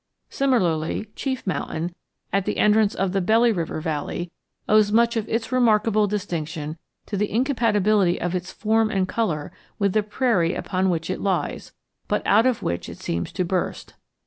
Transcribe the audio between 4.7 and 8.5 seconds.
much of its remarkable distinction to the incompatibility of